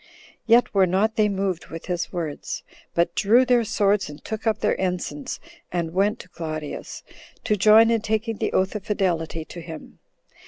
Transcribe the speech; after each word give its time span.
Yet 0.47 0.73
were 0.73 0.87
not 0.87 1.15
they 1.15 1.29
moved 1.29 1.67
with 1.67 1.85
his 1.85 2.11
words, 2.11 2.63
but 2.95 3.13
drew 3.13 3.45
their 3.45 3.63
swords, 3.63 4.09
and 4.09 4.25
took 4.25 4.47
up 4.47 4.59
their 4.61 4.75
ensigns, 4.81 5.39
and 5.71 5.93
went 5.93 6.17
to 6.21 6.29
Claudius, 6.29 7.03
to 7.43 7.55
join 7.55 7.91
in 7.91 8.01
taking 8.01 8.37
the 8.37 8.51
oath 8.51 8.73
of 8.73 8.83
fidelity 8.85 9.45
to 9.45 9.61
him. 9.61 9.99